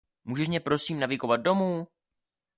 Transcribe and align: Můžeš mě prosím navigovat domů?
Můžeš 0.25 0.47
mě 0.47 0.59
prosím 0.59 0.99
navigovat 0.99 1.41
domů? 1.41 1.87